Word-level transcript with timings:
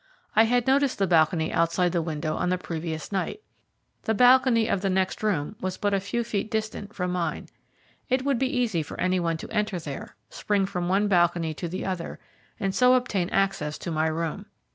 I 0.35 0.45
had 0.45 0.65
noticed 0.65 0.97
the 0.97 1.05
balcony 1.05 1.53
outside 1.53 1.91
the 1.91 2.01
window 2.01 2.35
on 2.35 2.49
the 2.49 2.57
previous 2.57 3.11
night. 3.11 3.43
The 4.05 4.15
balcony 4.15 4.67
of 4.67 4.81
the 4.81 4.89
next 4.89 5.21
room 5.21 5.55
was 5.61 5.77
but 5.77 5.93
a 5.93 5.99
few 5.99 6.23
feet 6.23 6.49
distant 6.49 6.91
from 6.95 7.11
mine. 7.11 7.49
It 8.09 8.25
would 8.25 8.39
be 8.39 8.47
easy 8.49 8.81
for 8.81 8.99
any 8.99 9.19
one 9.19 9.37
to 9.37 9.51
enter 9.51 9.77
there, 9.79 10.15
spring 10.31 10.65
from 10.65 10.89
one 10.89 11.07
balcony 11.07 11.53
to 11.53 11.67
the 11.67 11.85
other, 11.85 12.19
and 12.59 12.73
so 12.73 12.95
obtain 12.95 13.29
access 13.29 13.77
to 13.77 13.91
my 13.91 14.07
room. 14.07 14.47